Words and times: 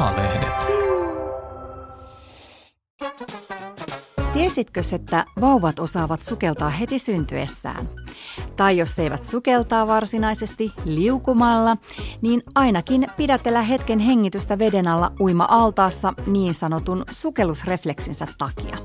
A-lehdet. 0.00 0.52
Tiesitkö, 4.32 4.80
että 4.92 5.24
vauvat 5.40 5.78
osaavat 5.78 6.22
sukeltaa 6.22 6.68
heti 6.68 6.98
syntyessään? 6.98 7.88
Tai 8.56 8.78
jos 8.78 8.98
eivät 8.98 9.22
sukeltaa 9.22 9.86
varsinaisesti 9.86 10.72
liukumalla, 10.84 11.76
niin 12.22 12.42
ainakin 12.54 13.06
pidätellä 13.16 13.62
hetken 13.62 13.98
hengitystä 13.98 14.58
veden 14.58 14.88
alla 14.88 15.12
uima-altaassa 15.20 16.12
niin 16.26 16.54
sanotun 16.54 17.04
sukellusrefleksinsä 17.10 18.26
takia. 18.38 18.76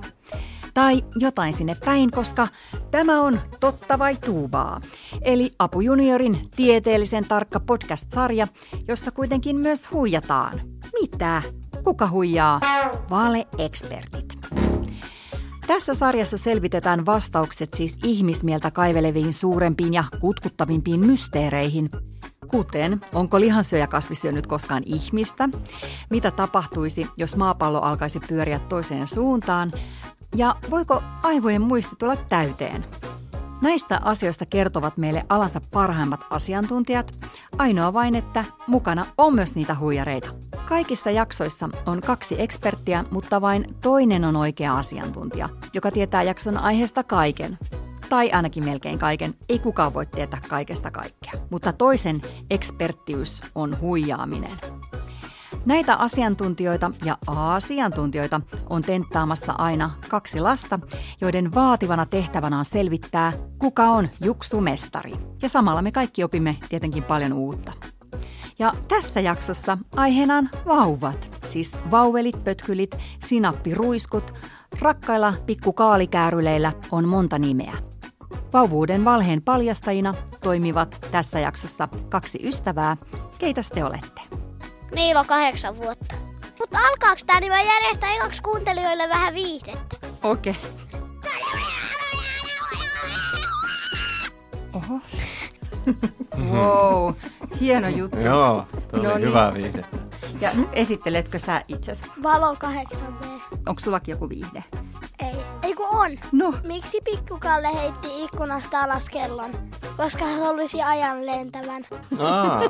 Tai 0.76 1.04
jotain 1.16 1.54
sinne 1.54 1.76
päin, 1.86 2.12
koska 2.12 2.48
tämä 2.92 3.22
on 3.22 3.40
Totta 3.60 4.00
vai 4.00 4.16
Tuubaa, 4.16 4.82
eli 5.22 5.52
Apu 5.60 5.82
Juniorin 5.82 6.42
tieteellisen 6.56 7.26
tarkka 7.28 7.60
podcast-sarja, 7.60 8.48
jossa 8.88 9.12
kuitenkin 9.12 9.56
myös 9.56 9.92
huijataan. 9.92 10.62
Mitä? 11.02 11.42
Kuka 11.84 12.10
huijaa? 12.10 12.60
Vale-ekspertit. 13.10 14.38
Tässä 15.68 15.94
sarjassa 15.94 16.38
selvitetään 16.38 17.06
vastaukset 17.06 17.74
siis 17.74 17.98
ihmismieltä 18.04 18.72
kaiveleviin 18.72 19.34
suurempiin 19.34 19.94
ja 19.94 20.04
kutkuttavimpiin 20.20 21.06
mysteereihin, 21.06 21.90
kuten 22.48 23.02
onko 23.14 23.40
lihansyöjäkasvi 23.40 24.16
syönyt 24.16 24.48
koskaan 24.48 24.84
ihmistä, 24.86 25.50
mitä 26.10 26.32
tapahtuisi, 26.32 27.08
jos 27.18 27.36
maapallo 27.36 27.82
alkaisi 27.82 28.20
pyöriä 28.20 28.60
toiseen 28.60 29.08
suuntaan, 29.08 29.72
ja 30.36 30.56
voiko 30.70 31.04
aivojen 31.24 31.62
muisti 31.62 31.96
tulla 32.00 32.16
täyteen. 32.16 32.86
Näistä 33.62 34.00
asioista 34.04 34.46
kertovat 34.46 34.98
meille 34.98 35.26
alansa 35.30 35.62
parhaimmat 35.72 36.20
asiantuntijat, 36.30 37.14
ainoa 37.58 37.94
vain, 37.94 38.16
että 38.16 38.46
mukana 38.68 39.06
on 39.18 39.36
myös 39.36 39.56
niitä 39.56 39.76
huijareita. 39.76 40.30
Kaikissa 40.66 41.12
jaksoissa 41.12 41.70
on 41.86 42.02
kaksi 42.02 42.42
eksperttiä, 42.42 43.06
mutta 43.12 43.42
vain 43.42 43.66
toinen 43.82 44.26
on 44.26 44.36
oikea 44.36 44.78
asiantuntija, 44.78 45.50
joka 45.74 45.92
tietää 45.92 46.24
jakson 46.24 46.58
aiheesta 46.58 47.04
kaiken. 47.04 47.58
Tai 48.10 48.32
ainakin 48.32 48.66
melkein 48.66 49.00
kaiken. 49.00 49.34
Ei 49.50 49.60
kukaan 49.60 49.94
voi 49.94 50.06
tietää 50.06 50.42
kaikesta 50.48 50.92
kaikkea. 50.92 51.32
Mutta 51.50 51.74
toisen 51.74 52.22
eksperttiys 52.50 53.42
on 53.56 53.80
huijaaminen. 53.82 54.60
Näitä 55.66 55.96
asiantuntijoita 55.96 56.92
ja 57.06 57.18
asiantuntijoita 57.28 58.42
on 58.70 58.82
tenttaamassa 58.82 59.54
aina 59.54 59.92
kaksi 60.10 60.40
lasta, 60.40 60.80
joiden 61.22 61.54
vaativana 61.54 62.06
tehtävänä 62.06 62.60
on 62.60 62.66
selvittää, 62.66 63.34
kuka 63.60 63.84
on 63.84 64.10
Juksu-mestari. 64.22 65.12
Ja 65.42 65.50
samalla 65.50 65.82
me 65.82 65.92
kaikki 65.92 66.24
opimme 66.24 66.58
tietenkin 66.70 67.04
paljon 67.04 67.34
uutta. 67.34 67.72
Ja 68.60 68.74
tässä 68.88 69.20
jaksossa 69.20 69.78
aiheena 69.96 70.38
on 70.38 70.50
vauvat, 70.66 71.42
siis 71.48 71.78
vauvelit, 71.92 72.44
pötkylit, 72.44 72.98
sinappiruiskut, 73.26 74.34
rakkailla 74.82 75.34
pikkukaalikääryleillä 75.46 76.72
on 76.92 77.08
monta 77.08 77.40
nimeä. 77.40 77.74
Vauvuuden 78.54 79.06
valheen 79.06 79.42
paljastajina 79.42 80.14
toimivat 80.44 81.08
tässä 81.12 81.40
jaksossa 81.40 81.88
kaksi 82.10 82.40
ystävää. 82.44 82.98
Keitä 83.40 83.62
te 83.74 83.84
olette? 83.84 84.45
Niillä 84.96 85.20
on 85.20 85.26
kahdeksan 85.26 85.78
vuotta. 85.78 86.16
Mutta 86.60 86.78
alkaako 86.78 87.22
tää, 87.26 87.40
niin 87.40 87.52
mä 87.52 87.62
järjestän 87.62 88.10
ekaksi 88.16 88.42
kuuntelijoille 88.42 89.10
vähän 89.10 89.34
viihdettä. 89.34 89.96
Okei. 90.24 90.56
Oho. 94.74 95.00
wow, 96.52 97.14
hieno 97.62 97.88
juttu. 98.00 98.20
Joo, 98.20 98.64
tuo 98.92 99.04
No 99.04 99.18
niin. 99.18 99.28
hyvää 99.28 99.54
viihdettä. 99.54 99.98
Ja 100.42 100.50
esitteletkö 100.74 101.40
sä 101.40 101.62
itsesi? 101.68 102.04
Valo 102.24 102.54
8B. 102.54 103.26
Onko 103.68 103.80
sullakin 103.84 104.12
joku 104.14 104.30
viihde? 104.30 104.64
Ei. 105.26 105.36
Ei 105.64 105.74
kun 105.76 105.88
on. 105.90 106.12
No, 106.32 106.54
Miksi 106.64 107.02
pikkukalle 107.06 107.74
heitti 107.76 108.24
ikkunasta 108.24 108.80
alas 108.82 109.10
kellon? 109.10 109.52
Koska 109.98 110.26
hän 110.26 110.42
olisi 110.42 110.82
ajan 110.82 111.26
lentävän. 111.26 111.86
Aa, 112.20 112.62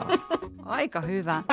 aika 0.66 1.01
hyvä. 1.01 1.44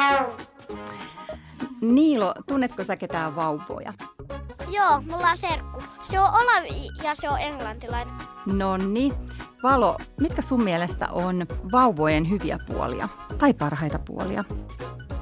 Niilo, 1.83 2.35
tunnetko 2.49 2.85
sä 2.85 2.97
ketään 2.97 3.37
vauvoja? 3.37 3.93
Joo, 4.71 5.01
mulla 5.01 5.29
on 5.31 5.37
serkku. 5.37 5.83
Se 6.03 6.21
on 6.21 6.29
Olavi 6.29 6.89
ja 7.05 7.15
se 7.15 7.31
on 7.31 7.39
englantilainen. 7.41 8.15
Nonni. 8.47 9.13
Valo, 9.63 9.97
mitkä 10.21 10.43
sun 10.43 10.63
mielestä 10.65 11.09
on 11.13 11.47
vauvojen 11.73 12.31
hyviä 12.31 12.59
puolia 12.67 13.09
tai 13.39 13.55
parhaita 13.55 13.99
puolia? 13.99 14.45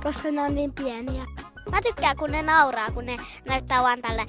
Koska 0.02 0.30
ne 0.30 0.42
on 0.42 0.54
niin 0.54 0.72
pieniä. 0.72 1.24
Mä 1.70 1.78
tykkään, 1.82 2.16
kun 2.16 2.30
ne 2.30 2.42
nauraa, 2.42 2.90
kun 2.90 3.06
ne 3.06 3.16
näyttää 3.48 3.82
vaan 3.82 4.02
tälle. 4.02 4.26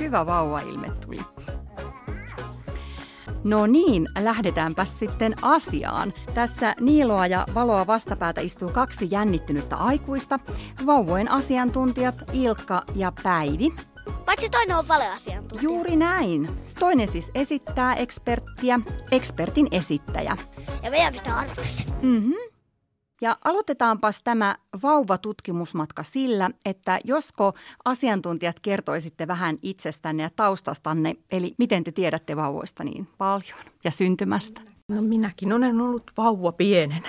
Hyvä 0.00 0.26
vauva-ilme 0.26 0.90
tuli. 1.06 1.20
No 3.44 3.66
niin, 3.66 4.08
lähdetäänpä 4.18 4.84
sitten 4.84 5.34
asiaan. 5.42 6.12
Tässä 6.34 6.74
Niiloa 6.80 7.26
ja 7.26 7.46
Valoa 7.54 7.86
vastapäätä 7.86 8.40
istuu 8.40 8.68
kaksi 8.68 9.08
jännittynyttä 9.10 9.76
aikuista, 9.76 10.38
vauvojen 10.86 11.30
asiantuntijat 11.30 12.14
Ilkka 12.32 12.82
ja 12.94 13.12
Päivi. 13.22 13.72
Paitsi 14.26 14.48
toinen 14.50 14.76
on 14.76 14.88
valeasiantuntija. 14.88 15.62
Juuri 15.62 15.96
näin. 15.96 16.50
Toinen 16.78 17.08
siis 17.08 17.30
esittää 17.34 17.94
eksperttiä, 17.94 18.80
ekspertin 19.10 19.68
esittäjä. 19.70 20.36
Ja 20.82 20.90
meidän 20.90 21.12
pitää 21.12 21.36
arvata 21.36 21.62
se. 21.66 21.84
Mm-hmm. 22.02 22.49
Ja 23.20 23.36
aloitetaanpas 23.44 24.22
tämä 24.22 24.56
vauvatutkimusmatka 24.82 26.02
sillä, 26.02 26.50
että 26.64 27.00
josko 27.04 27.54
asiantuntijat 27.84 28.60
kertoisitte 28.60 29.28
vähän 29.28 29.58
itsestänne 29.62 30.22
ja 30.22 30.30
taustastanne, 30.36 31.16
eli 31.30 31.54
miten 31.58 31.84
te 31.84 31.92
tiedätte 31.92 32.36
vauvoista 32.36 32.84
niin 32.84 33.08
paljon 33.18 33.58
ja 33.84 33.90
syntymästä. 33.90 34.60
No 34.88 35.02
minäkin 35.02 35.52
olen 35.52 35.80
ollut 35.80 36.10
vauva 36.16 36.52
pienenä. 36.52 37.08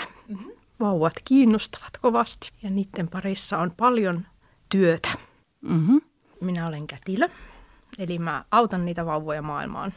Vauvat 0.80 1.14
kiinnostavat 1.26 1.98
kovasti 2.02 2.52
ja 2.64 2.70
niiden 2.70 3.08
parissa 3.08 3.58
on 3.58 3.72
paljon 3.78 4.26
työtä. 4.70 5.10
Mm-hmm. 5.62 6.02
Minä 6.42 6.68
olen 6.68 6.88
kätilö, 6.88 7.28
eli 7.98 8.20
mä 8.20 8.46
autan 8.52 8.86
niitä 8.86 9.06
vauvoja 9.06 9.42
maailmaan 9.42 9.94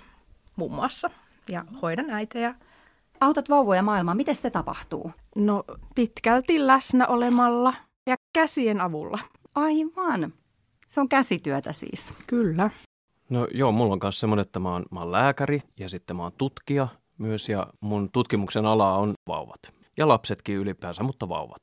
muun 0.57 0.73
muassa 0.73 1.11
ja 1.49 1.65
hoidan 1.83 2.11
äitejä. 2.11 2.55
Autat 3.25 3.49
vauvoja 3.49 3.83
maailmaan, 3.83 4.17
miten 4.17 4.37
se 4.37 4.51
tapahtuu? 4.51 5.13
No 5.37 5.65
pitkälti 5.95 6.67
läsnä 6.67 7.07
olemalla 7.07 7.75
ja 8.07 8.17
käsien 8.33 8.81
avulla. 8.81 9.19
Aivan. 9.55 10.33
Se 10.89 11.01
on 11.01 11.09
käsityötä 11.09 11.73
siis. 11.73 12.13
Kyllä. 12.27 12.71
no 13.31 13.49
joo, 13.55 13.73
mulla 13.73 13.93
on 13.93 13.99
myös 14.03 14.21
semmoinen, 14.21 14.43
että 14.43 14.61
mä 14.61 14.73
oon, 14.73 14.85
mä 14.91 15.01
oon 15.01 15.13
lääkäri 15.13 15.63
ja 15.79 15.89
sitten 15.89 16.17
mä 16.17 16.23
oon 16.23 16.33
tutkija 16.39 16.89
myös 17.19 17.49
ja 17.49 17.67
mun 17.81 18.11
tutkimuksen 18.13 18.67
ala 18.67 18.99
on 18.99 19.13
vauvat. 19.29 19.61
Ja 19.97 20.09
lapsetkin 20.09 20.57
ylipäänsä, 20.57 21.03
mutta 21.03 21.29
vauvat. 21.29 21.63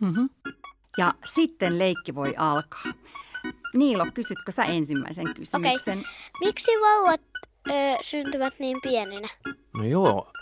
Mm-hmm. 0.00 0.28
Ja 0.98 1.14
sitten 1.24 1.78
leikki 1.78 2.14
voi 2.14 2.34
alkaa. 2.36 2.92
Niilo, 3.74 4.06
kysytkö 4.14 4.52
sä 4.52 4.64
ensimmäisen 4.64 5.34
kysymyksen? 5.34 6.04
Miksi 6.40 6.70
vauvat 6.70 7.20
ö, 7.70 7.72
syntyvät 8.00 8.54
niin 8.58 8.78
pieninä? 8.82 9.28
No 9.76 9.84
joo, 9.84 10.32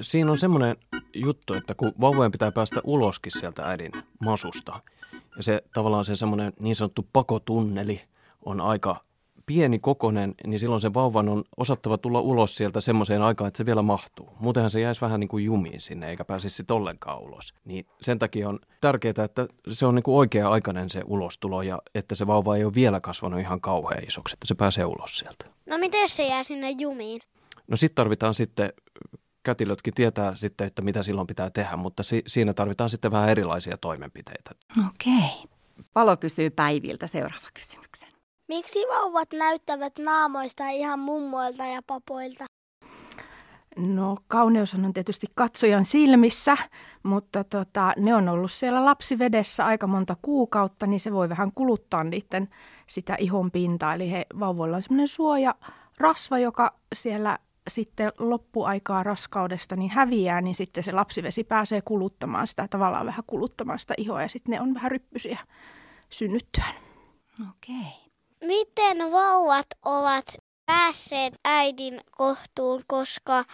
siinä 0.00 0.30
on 0.30 0.38
semmoinen 0.38 0.76
juttu, 1.14 1.54
että 1.54 1.74
kun 1.74 1.92
vauvojen 2.00 2.32
pitää 2.32 2.52
päästä 2.52 2.80
uloskin 2.84 3.32
sieltä 3.32 3.62
äidin 3.64 3.92
masusta, 4.18 4.80
ja 5.36 5.42
se 5.42 5.62
tavallaan 5.74 6.04
se 6.04 6.16
semmoinen 6.16 6.52
niin 6.58 6.76
sanottu 6.76 7.06
pakotunneli 7.12 8.00
on 8.44 8.60
aika 8.60 9.00
pieni 9.46 9.78
kokonen, 9.78 10.34
niin 10.46 10.60
silloin 10.60 10.80
se 10.80 10.94
vauvan 10.94 11.28
on 11.28 11.44
osattava 11.56 11.98
tulla 11.98 12.20
ulos 12.20 12.54
sieltä 12.54 12.80
semmoiseen 12.80 13.22
aikaan, 13.22 13.48
että 13.48 13.58
se 13.58 13.66
vielä 13.66 13.82
mahtuu. 13.82 14.28
Muutenhan 14.40 14.70
se 14.70 14.80
jäisi 14.80 15.00
vähän 15.00 15.20
niin 15.20 15.28
kuin 15.28 15.44
jumiin 15.44 15.80
sinne, 15.80 16.10
eikä 16.10 16.24
pääsisi 16.24 16.56
sitten 16.56 16.76
ollenkaan 16.76 17.20
ulos. 17.20 17.54
Niin 17.64 17.86
sen 18.02 18.18
takia 18.18 18.48
on 18.48 18.58
tärkeää, 18.80 19.24
että 19.24 19.46
se 19.70 19.86
on 19.86 19.94
niin 19.94 20.02
kuin 20.02 20.16
oikea-aikainen 20.16 20.90
se 20.90 21.02
ulostulo, 21.06 21.62
ja 21.62 21.78
että 21.94 22.14
se 22.14 22.26
vauva 22.26 22.56
ei 22.56 22.64
ole 22.64 22.74
vielä 22.74 23.00
kasvanut 23.00 23.40
ihan 23.40 23.60
kauhean 23.60 24.04
isoksi, 24.08 24.32
että 24.34 24.46
se 24.46 24.54
pääsee 24.54 24.84
ulos 24.84 25.18
sieltä. 25.18 25.46
No 25.66 25.78
miten 25.78 26.00
jos 26.00 26.16
se 26.16 26.26
jää 26.26 26.42
sinne 26.42 26.70
jumiin? 26.70 27.20
No 27.68 27.76
sitten 27.76 27.94
tarvitaan 27.94 28.34
sitten, 28.34 28.72
kätilötkin 29.50 29.94
tietää 29.94 30.36
sitten, 30.36 30.66
että 30.66 30.82
mitä 30.82 31.02
silloin 31.02 31.26
pitää 31.26 31.50
tehdä, 31.50 31.76
mutta 31.76 32.02
si- 32.02 32.22
siinä 32.26 32.54
tarvitaan 32.54 32.90
sitten 32.90 33.10
vähän 33.10 33.28
erilaisia 33.28 33.76
toimenpiteitä. 33.76 34.50
Okei. 34.88 35.48
Valo 35.94 36.16
kysyy 36.16 36.50
Päiviltä 36.50 37.06
seuraava 37.06 37.46
kysymyksen. 37.54 38.08
Miksi 38.48 38.78
vauvat 38.78 39.28
näyttävät 39.32 39.92
naamoista 39.98 40.68
ihan 40.68 40.98
mummoilta 40.98 41.66
ja 41.66 41.80
papoilta? 41.86 42.44
No 43.76 44.16
kauneushan 44.28 44.84
on 44.84 44.92
tietysti 44.92 45.26
katsojan 45.34 45.84
silmissä, 45.84 46.56
mutta 47.02 47.44
tota, 47.44 47.92
ne 47.96 48.14
on 48.14 48.28
ollut 48.28 48.52
siellä 48.52 48.84
lapsivedessä 48.84 49.66
aika 49.66 49.86
monta 49.86 50.16
kuukautta, 50.22 50.86
niin 50.86 51.00
se 51.00 51.12
voi 51.12 51.28
vähän 51.28 51.52
kuluttaa 51.54 52.04
niiden 52.04 52.48
sitä 52.86 53.16
ihon 53.18 53.50
pintaa. 53.50 53.94
Eli 53.94 54.10
he, 54.10 54.26
vauvoilla 54.40 54.76
on 54.76 54.82
semmoinen 54.82 55.08
suoja 55.08 55.54
rasva, 55.98 56.38
joka 56.38 56.74
siellä 56.94 57.38
sitten 57.68 58.12
loppuaikaa 58.18 59.02
raskaudesta 59.02 59.76
niin 59.76 59.90
häviää, 59.90 60.40
niin 60.40 60.54
sitten 60.54 60.84
se 60.84 60.92
lapsivesi 60.92 61.44
pääsee 61.44 61.82
kuluttamaan 61.84 62.46
sitä, 62.46 62.68
tavallaan 62.68 63.06
vähän 63.06 63.24
kuluttamaan 63.26 63.78
sitä 63.78 63.94
ihoa 63.96 64.22
ja 64.22 64.28
sitten 64.28 64.52
ne 64.52 64.60
on 64.60 64.74
vähän 64.74 64.90
ryppysiä 64.90 65.38
synnyttyään. 66.08 66.74
Okei. 67.50 68.10
Miten 68.44 69.12
vauvat 69.12 69.66
ovat 69.84 70.24
päässeet 70.66 71.34
äidin 71.44 72.00
kohtuun, 72.10 72.82
koska 72.86 73.44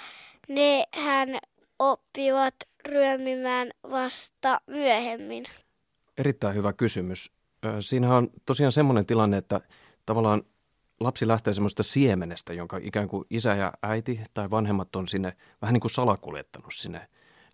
nehän 0.49 1.39
oppivat 1.79 2.55
ryömimään 2.89 3.71
vasta 3.91 4.61
myöhemmin? 4.67 5.45
Erittäin 6.19 6.55
hyvä 6.55 6.73
kysymys. 6.73 7.33
Siinähän 7.81 8.17
on 8.17 8.31
tosiaan 8.47 8.73
semmoinen 8.73 9.07
tilanne, 9.07 9.37
että 9.37 9.61
tavallaan 10.07 10.43
lapsi 11.01 11.29
lähtee 11.29 11.55
semmoista 11.55 11.83
siemenestä, 11.83 12.53
jonka 12.53 12.79
ikään 12.83 13.09
kuin 13.09 13.25
isä 13.31 13.55
ja 13.55 13.73
äiti 13.83 14.21
tai 14.35 14.51
vanhemmat 14.51 14.97
on 14.97 15.09
sinne 15.09 15.37
vähän 15.63 15.73
niin 15.73 15.81
kuin 15.81 15.91
salakuljettanut 15.91 16.75
sinne 16.75 17.09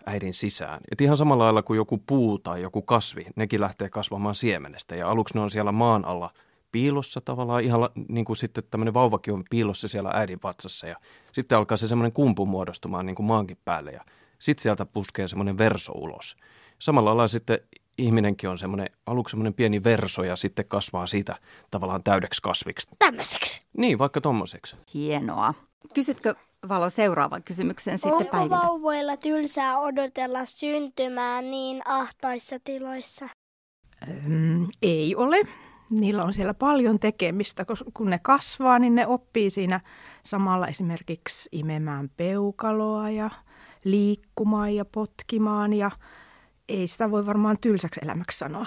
äidin 0.06 0.34
sisään. 0.34 0.80
Et 0.92 1.00
ihan 1.00 1.16
samalla 1.16 1.44
lailla 1.44 1.62
kuin 1.62 1.76
joku 1.76 1.98
puu 1.98 2.38
tai 2.38 2.62
joku 2.62 2.82
kasvi, 2.82 3.26
nekin 3.36 3.60
lähtee 3.60 3.88
kasvamaan 3.88 4.34
siemenestä. 4.34 4.96
Ja 4.96 5.10
aluksi 5.10 5.34
ne 5.34 5.40
on 5.40 5.50
siellä 5.50 5.72
maan 5.72 6.04
alla 6.04 6.30
piilossa 6.72 7.20
tavallaan, 7.20 7.62
ihan 7.62 7.88
niin 8.08 8.24
kuin 8.24 8.36
sitten 8.36 8.64
tämmöinen 8.70 8.94
vauvakin 8.94 9.34
on 9.34 9.44
piilossa 9.50 9.88
siellä 9.88 10.10
äidin 10.14 10.38
vatsassa. 10.42 10.86
Ja 10.86 10.96
sitten 11.32 11.58
alkaa 11.58 11.76
se 11.76 11.88
semmoinen 11.88 12.12
kumpu 12.12 12.46
muodostumaan 12.46 13.06
niin 13.06 13.16
kuin 13.16 13.26
maankin 13.26 13.58
päälle 13.64 13.90
ja 13.90 14.04
sitten 14.38 14.62
sieltä 14.62 14.86
puskee 14.86 15.28
semmoinen 15.28 15.58
verso 15.58 15.92
ulos. 15.92 16.36
Samalla 16.78 17.10
lailla 17.10 17.28
sitten 17.28 17.58
ihminenkin 17.98 18.50
on 18.50 18.58
semmoinen, 18.58 18.90
aluksi 19.06 19.32
semmoinen 19.32 19.54
pieni 19.54 19.84
verso 19.84 20.22
ja 20.22 20.36
sitten 20.36 20.68
kasvaa 20.68 21.06
siitä 21.06 21.36
tavallaan 21.70 22.02
täydeksi 22.02 22.42
kasviksi. 22.42 22.86
Tämmöiseksi. 22.98 23.60
Niin, 23.76 23.98
vaikka 23.98 24.20
tommoseksi. 24.20 24.76
Hienoa. 24.94 25.54
Kysytkö 25.94 26.34
Valo 26.68 26.90
seuraavan 26.90 27.42
kysymyksen 27.42 27.98
sitten 27.98 28.12
Onko 28.12 28.30
Päiville? 28.30 28.56
vauvoilla 28.56 29.16
tylsää 29.16 29.78
odotella 29.78 30.44
syntymää 30.44 31.42
niin 31.42 31.82
ahtaissa 31.84 32.56
tiloissa? 32.64 33.26
Öm, 34.08 34.66
ei 34.82 35.16
ole. 35.16 35.40
Niillä 35.90 36.24
on 36.24 36.34
siellä 36.34 36.54
paljon 36.54 36.98
tekemistä, 36.98 37.64
koska 37.64 37.90
kun 37.94 38.10
ne 38.10 38.18
kasvaa, 38.22 38.78
niin 38.78 38.94
ne 38.94 39.06
oppii 39.06 39.50
siinä 39.50 39.80
samalla 40.24 40.68
esimerkiksi 40.68 41.48
imemään 41.52 42.10
peukaloa 42.16 43.10
ja 43.10 43.30
liikkumaan 43.84 44.74
ja 44.74 44.84
potkimaan 44.84 45.72
ja 45.72 45.90
ei 46.68 46.88
sitä 46.88 47.10
voi 47.10 47.26
varmaan 47.26 47.56
tylsäksi 47.60 48.00
elämäksi 48.04 48.38
sanoa, 48.38 48.66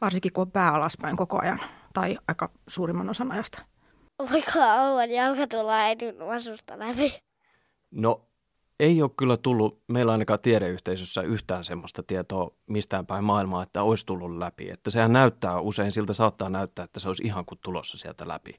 varsinkin 0.00 0.32
kun 0.32 0.42
on 0.42 0.50
pää 0.50 0.74
alaspäin 0.74 1.16
koko 1.16 1.42
ajan 1.42 1.60
tai 1.92 2.18
aika 2.28 2.50
suurimman 2.68 3.10
osan 3.10 3.32
ajasta. 3.32 3.62
Voiko 4.18 4.60
auan 4.60 5.10
jalka 5.10 5.46
tulla 5.46 5.72
äidin 5.72 6.18
vasusta 6.18 6.78
läpi? 6.78 7.22
No 7.90 8.26
ei 8.80 9.02
ole 9.02 9.10
kyllä 9.16 9.36
tullut 9.36 9.82
meillä 9.88 10.12
ainakaan 10.12 10.40
tiedeyhteisössä 10.40 11.22
yhtään 11.22 11.64
semmoista 11.64 12.02
tietoa 12.02 12.50
mistään 12.66 13.06
päin 13.06 13.24
maailmaa, 13.24 13.62
että 13.62 13.82
olisi 13.82 14.06
tullut 14.06 14.36
läpi. 14.38 14.70
Että 14.70 14.90
sehän 14.90 15.12
näyttää 15.12 15.60
usein, 15.60 15.92
siltä 15.92 16.12
saattaa 16.12 16.48
näyttää, 16.48 16.84
että 16.84 17.00
se 17.00 17.08
olisi 17.08 17.22
ihan 17.22 17.44
kuin 17.44 17.58
tulossa 17.62 17.98
sieltä 17.98 18.28
läpi. 18.28 18.54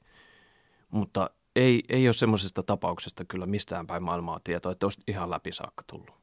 Mutta 0.90 1.30
ei, 1.56 1.82
ei 1.88 2.08
ole 2.08 2.12
semmoisesta 2.12 2.62
tapauksesta 2.62 3.24
kyllä 3.24 3.46
mistään 3.46 3.86
päin 3.86 4.02
maailmaa 4.02 4.40
tietoa, 4.44 4.72
että 4.72 4.86
olisi 4.86 5.00
ihan 5.06 5.30
läpi 5.30 5.52
saakka 5.52 5.84
tullut. 5.86 6.21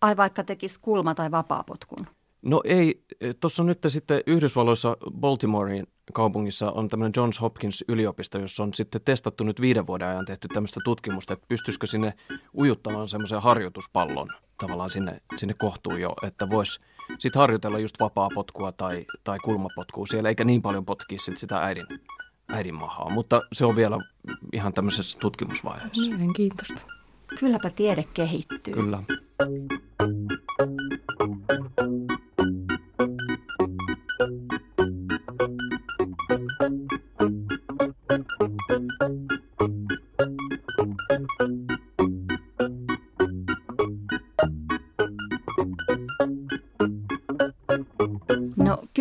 Ai 0.00 0.16
vaikka 0.16 0.44
tekisi 0.44 0.80
kulma- 0.80 1.14
tai 1.14 1.30
vapaapotkun? 1.30 2.06
No 2.42 2.60
ei, 2.64 3.04
tuossa 3.40 3.64
nyt 3.64 3.78
sitten 3.88 4.20
Yhdysvalloissa 4.26 4.96
Baltimorein 5.20 5.86
kaupungissa 6.12 6.70
on 6.70 6.88
tämmöinen 6.88 7.12
Johns 7.16 7.40
Hopkins 7.40 7.84
yliopisto, 7.88 8.38
jossa 8.38 8.62
on 8.62 8.74
sitten 8.74 9.00
testattu 9.04 9.44
nyt 9.44 9.60
viiden 9.60 9.86
vuoden 9.86 10.08
ajan 10.08 10.24
tehty 10.24 10.48
tämmöistä 10.48 10.80
tutkimusta, 10.84 11.32
että 11.32 11.46
pystyisikö 11.48 11.86
sinne 11.86 12.14
ujuttamaan 12.58 13.08
semmoisen 13.08 13.42
harjoituspallon 13.42 14.28
tavallaan 14.58 14.90
sinne, 14.90 15.20
sinne 15.36 15.54
kohtuun 15.54 16.00
jo, 16.00 16.14
että 16.22 16.50
voisi 16.50 16.80
sitten 17.18 17.40
harjoitella 17.40 17.78
just 17.78 18.00
vapaa-potkua 18.00 18.72
tai, 18.72 19.06
tai 19.24 19.38
kulmapotkua 19.38 20.06
siellä, 20.06 20.28
eikä 20.28 20.44
niin 20.44 20.62
paljon 20.62 20.84
potkia 20.84 21.18
sit 21.18 21.38
sitä 21.38 21.58
äidin, 21.58 21.86
äidin 22.48 22.74
mahaa, 22.74 23.10
mutta 23.10 23.42
se 23.52 23.64
on 23.64 23.76
vielä 23.76 23.98
ihan 24.52 24.72
tämmöisessä 24.72 25.18
tutkimusvaiheessa. 25.18 26.10
Mielenkiintoista. 26.10 26.82
Kylläpä 27.38 27.70
tiede 27.70 28.04
kehittyy. 28.14 28.74
Kyllä. 28.74 29.02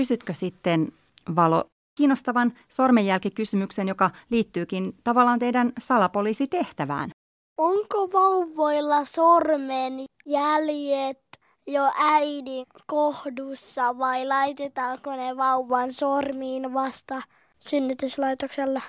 Kysytkö 0.07 0.33
sitten, 0.33 0.87
Valo, 1.35 1.65
kiinnostavan 1.97 2.53
sormenjälkikysymyksen, 2.67 3.87
joka 3.87 4.11
liittyykin 4.29 4.93
tavallaan 5.03 5.39
teidän 5.39 5.73
salapoliisitehtävään? 5.79 7.09
Onko 7.57 8.09
vauvoilla 8.13 9.05
sormen 9.05 9.93
jäljet 10.25 11.23
jo 11.67 11.91
äidin 11.97 12.65
kohdussa 12.85 13.97
vai 13.97 14.27
laitetaanko 14.27 15.15
ne 15.15 15.37
vauvan 15.37 15.93
sormiin 15.93 16.73
vasta 16.73 17.21
synnytyslaitoksella? 17.59 18.81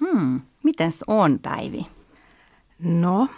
Hmm, 0.00 0.40
miten 0.62 0.90
on, 1.06 1.38
Päivi? 1.38 1.86
No, 2.78 3.28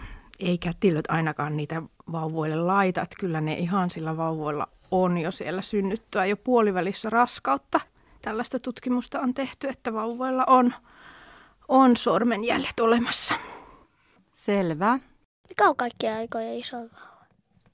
ei 0.41 0.59
kätilöt 0.59 1.05
ainakaan 1.09 1.57
niitä 1.57 1.83
vauvoille 2.13 2.57
laita. 2.57 3.03
Että 3.03 3.17
kyllä 3.21 3.41
ne 3.41 3.55
ihan 3.55 3.91
sillä 3.91 4.17
vauvoilla 4.17 4.67
on 4.91 5.19
jo 5.19 5.31
siellä 5.31 5.63
synnyttyä 5.63 6.27
jo 6.27 6.37
puolivälissä 6.37 7.11
raskautta. 7.11 7.81
Tällaista 8.23 8.59
tutkimusta 8.59 9.21
on 9.21 9.35
tehty, 9.35 9.69
että 9.69 9.93
vauvoilla 9.93 10.45
on, 10.47 10.73
on 11.69 11.97
sormenjäljet 11.97 12.81
olemassa. 12.81 13.35
Selvä. 14.33 14.99
Mikä 15.49 15.69
on 15.69 15.77
kaikkien 15.77 16.17
aikojen 16.17 16.59
iso 16.59 16.77
vauva? 16.77 17.15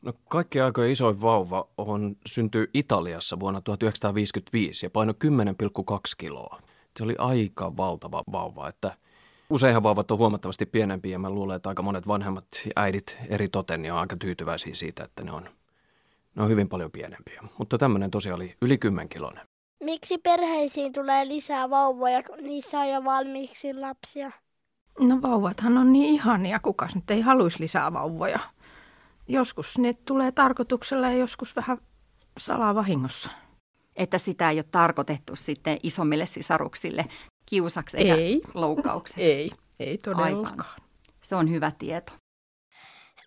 No 0.03 0.12
kaikkien 0.29 0.65
aikojen 0.65 0.91
isoin 0.91 1.21
vauva 1.21 1.69
on 1.79 2.17
syntyi 2.27 2.71
Italiassa 2.75 3.41
vuonna 3.41 3.61
1955 3.61 4.87
ja 4.87 4.91
painoi 4.91 5.15
10,2 5.25 5.99
kiloa. 6.19 6.61
Se 6.97 7.05
oli 7.05 7.15
aika 7.19 7.77
valtava 7.77 8.23
vauva, 8.32 8.69
että 8.69 8.97
useinhan 9.50 9.82
vauvat 9.82 10.11
on 10.11 10.19
huomattavasti 10.19 10.67
pienempiä 10.67 11.12
ja 11.12 11.19
mä 11.19 11.31
luulen, 11.31 11.56
että 11.56 11.69
aika 11.69 11.82
monet 11.82 12.08
vanhemmat 12.08 12.47
äidit 12.76 13.17
eri 13.29 13.49
toten 13.49 13.82
niin 13.82 13.93
on 13.93 13.99
aika 13.99 14.17
tyytyväisiä 14.17 14.75
siitä, 14.75 15.05
että 15.05 15.25
ne 15.25 15.32
on, 15.32 15.49
ne 16.35 16.43
on 16.43 16.49
hyvin 16.49 16.69
paljon 16.69 16.91
pienempiä. 16.91 17.43
Mutta 17.58 17.79
tämmöinen 17.79 18.11
tosiaan 18.11 18.37
oli 18.37 18.56
yli 18.62 18.79
10 18.79 19.08
kilonen. 19.08 19.46
Miksi 19.84 20.19
perheisiin 20.19 20.93
tulee 20.93 21.29
lisää 21.29 21.70
vauvoja, 21.70 22.22
kun 22.22 22.39
niissä 22.39 22.81
on 22.81 22.89
jo 22.89 23.05
valmiiksi 23.05 23.75
lapsia? 23.75 24.31
No 24.98 25.22
vauvathan 25.22 25.79
on 25.79 25.93
niin 25.93 26.15
ihania, 26.15 26.58
kukas 26.58 26.94
nyt 26.94 27.10
ei 27.10 27.20
haluaisi 27.20 27.60
lisää 27.60 27.93
vauvoja. 27.93 28.39
Joskus 29.29 29.79
ne 29.79 29.93
tulee 29.93 30.32
tarkoituksella 30.32 31.10
ja 31.10 31.17
joskus 31.17 31.56
vähän 31.56 31.79
salaa 32.39 32.75
vahingossa. 32.75 33.31
Että 33.96 34.19
sitä 34.19 34.51
ei 34.51 34.58
ole 34.58 34.65
tarkoitettu 34.70 35.36
sitten 35.36 35.79
isommille 35.82 36.27
sisaruksille 36.27 37.06
kiusaksi 37.51 37.97
eikä 37.97 38.15
Ei. 38.15 38.41
loukkaukseksi. 38.55 39.23
Ei, 39.23 39.51
ei 39.79 39.99
todellakaan. 39.99 40.61
Aivan. 40.61 40.65
Se 41.23 41.37
on 41.37 41.51
hyvä 41.51 41.73
tieto. 41.79 42.13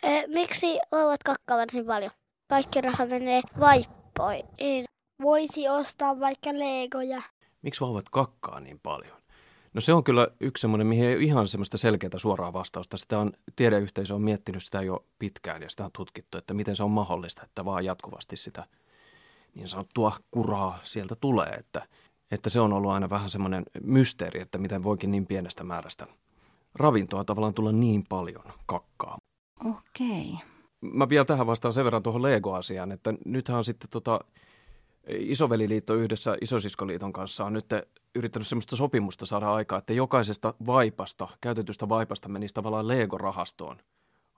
E, 0.03 0.27
miksi 0.27 0.77
vauvat 0.91 1.23
kakkaavat 1.23 1.73
niin 1.73 1.85
paljon? 1.85 2.11
Kaikki 2.49 2.81
raha 2.81 3.05
menee 3.05 3.41
vaippoihin. 3.59 4.85
Voisi 5.21 5.69
ostaa 5.69 6.19
vaikka 6.19 6.49
legoja. 6.53 7.21
Miksi 7.61 7.81
vauvat 7.81 8.09
kakkaa 8.11 8.59
niin 8.59 8.79
paljon? 8.83 9.17
No 9.73 9.81
se 9.81 9.93
on 9.93 10.03
kyllä 10.03 10.27
yksi 10.39 10.61
semmoinen, 10.61 10.87
mihin 10.87 11.05
ei 11.05 11.15
ole 11.15 11.23
ihan 11.23 11.47
semmoista 11.47 11.77
selkeää 11.77 12.17
suoraa 12.17 12.53
vastausta. 12.53 12.97
Sitä 12.97 13.19
on, 13.19 13.31
tiedeyhteisö 13.55 14.15
on 14.15 14.21
miettinyt 14.21 14.63
sitä 14.63 14.81
jo 14.81 15.05
pitkään 15.19 15.61
ja 15.61 15.69
sitä 15.69 15.85
on 15.85 15.91
tutkittu, 15.97 16.37
että 16.37 16.53
miten 16.53 16.75
se 16.75 16.83
on 16.83 16.91
mahdollista, 16.91 17.43
että 17.43 17.65
vaan 17.65 17.85
jatkuvasti 17.85 18.37
sitä 18.37 18.65
niin 19.55 19.67
sanottua 19.67 20.17
kuraa 20.31 20.79
sieltä 20.83 21.15
tulee. 21.15 21.49
Että, 21.49 21.87
että 22.33 22.49
se 22.49 22.59
on 22.59 22.73
ollut 22.73 22.91
aina 22.91 23.09
vähän 23.09 23.29
semmoinen 23.29 23.63
mysteeri, 23.83 24.41
että 24.41 24.57
miten 24.57 24.83
voikin 24.83 25.11
niin 25.11 25.25
pienestä 25.25 25.63
määrästä 25.63 26.07
ravintoa 26.75 27.23
tavallaan 27.23 27.53
tulla 27.53 27.71
niin 27.71 28.03
paljon 28.09 28.43
kakkaa. 28.65 29.17
Okei. 29.65 30.33
Mä 30.81 31.09
vielä 31.09 31.25
tähän 31.25 31.47
vastaan 31.47 31.73
sen 31.73 31.85
verran 31.85 32.03
tuohon 32.03 32.21
Lego-asiaan, 32.21 32.91
että 32.91 33.13
nythän 33.25 33.57
on 33.57 33.65
sitten 33.65 33.89
tota, 33.89 34.19
Isoveliliitto 35.07 35.93
yhdessä 35.95 36.37
Isosiskoliiton 36.41 37.13
kanssa 37.13 37.45
on 37.45 37.53
nyt 37.53 37.65
yrittänyt 38.15 38.47
sellaista 38.47 38.75
sopimusta 38.75 39.25
saada 39.25 39.53
aikaa, 39.53 39.79
että 39.79 39.93
jokaisesta 39.93 40.53
vaipasta, 40.65 41.27
käytetystä 41.41 41.89
vaipasta 41.89 42.29
menisi 42.29 42.53
tavallaan 42.53 42.87
Lego-rahastoon 42.87 43.77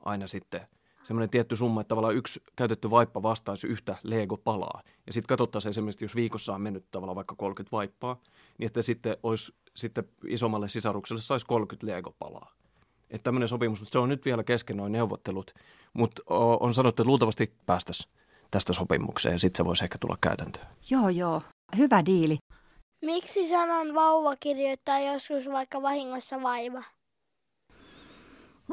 aina 0.05 0.27
sitten 0.27 0.67
semmoinen 1.05 1.29
tietty 1.29 1.55
summa, 1.55 1.81
että 1.81 1.89
tavallaan 1.89 2.15
yksi 2.15 2.43
käytetty 2.55 2.89
vaippa 2.89 3.24
vastaisi 3.24 3.67
yhtä 3.67 3.95
Lego-palaa. 4.03 4.81
Ja 5.07 5.13
sitten 5.13 5.27
katsottaisiin 5.27 5.69
esimerkiksi, 5.69 6.05
jos 6.05 6.15
viikossa 6.15 6.53
on 6.55 6.62
mennyt 6.62 6.85
tavallaan 6.91 7.15
vaikka 7.15 7.35
30 7.35 7.71
vaippaa, 7.75 8.21
niin 8.57 8.67
että 8.67 8.81
sitten 8.81 9.17
olisi 9.24 9.53
sitten 9.75 10.03
isommalle 10.27 10.69
sisarukselle 10.69 11.21
saisi 11.21 11.45
30 11.45 11.88
Lego-palaa. 11.88 12.51
Että 13.09 13.24
tämmöinen 13.24 13.50
sopimus, 13.50 13.79
se 13.85 14.00
on 14.00 14.09
nyt 14.09 14.25
vielä 14.25 14.43
kesken 14.43 14.77
noin 14.77 14.91
neuvottelut, 14.91 15.53
mutta 15.93 16.21
on 16.59 16.74
sanottu, 16.74 17.01
että 17.01 17.09
luultavasti 17.09 17.53
päästäisiin 17.65 18.12
tästä 18.51 18.74
sopimukseen 18.74 19.33
ja 19.33 19.39
sitten 19.39 19.57
se 19.57 19.65
voisi 19.65 19.83
ehkä 19.83 19.97
tulla 19.97 20.17
käytäntöön. 20.21 20.67
Joo, 20.89 21.09
joo. 21.09 21.41
Hyvä 21.77 22.05
diili. 22.05 22.38
Miksi 23.05 23.47
sanan 23.47 23.95
vauva 23.95 24.35
kirjoittaa 24.39 25.00
joskus 25.00 25.47
vaikka 25.51 25.81
vahingossa 25.81 26.41
vaiva? 26.41 26.83